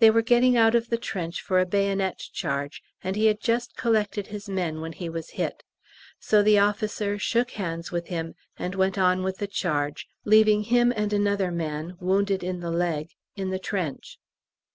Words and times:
They 0.00 0.10
were 0.10 0.20
getting 0.20 0.58
out 0.58 0.74
of 0.74 0.90
the 0.90 0.98
trench 0.98 1.40
for 1.40 1.58
a 1.58 1.64
bayonet 1.64 2.18
charge, 2.18 2.82
and 3.02 3.16
he 3.16 3.24
had 3.24 3.40
just 3.40 3.74
collected 3.74 4.26
his 4.26 4.50
men 4.50 4.82
when 4.82 4.92
he 4.92 5.08
was 5.08 5.30
hit; 5.40 5.62
so 6.20 6.42
the 6.42 6.58
officer 6.58 7.18
"shook 7.18 7.52
hands 7.52 7.90
with 7.90 8.08
him" 8.08 8.34
and 8.58 8.74
went 8.74 8.98
on 8.98 9.22
with 9.22 9.38
the 9.38 9.46
charge, 9.48 10.08
leaving 10.26 10.64
him 10.64 10.92
and 10.94 11.14
another 11.14 11.50
man, 11.50 11.96
wounded 12.00 12.44
in 12.44 12.60
the 12.60 12.70
leg, 12.70 13.12
in 13.34 13.48
the 13.48 13.58
trench. 13.58 14.18